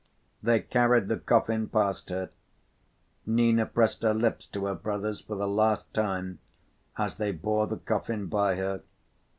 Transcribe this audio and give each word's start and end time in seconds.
They 0.41 0.61
carried 0.61 1.09
the 1.09 1.17
coffin 1.19 1.67
past 1.69 2.09
her. 2.09 2.31
Nina 3.27 3.67
pressed 3.67 4.01
her 4.01 4.15
lips 4.15 4.47
to 4.47 4.65
her 4.65 4.73
brother's 4.73 5.21
for 5.21 5.35
the 5.35 5.47
last 5.47 5.93
time 5.93 6.39
as 6.97 7.17
they 7.17 7.31
bore 7.31 7.67
the 7.67 7.77
coffin 7.77 8.25
by 8.25 8.55
her. 8.55 8.81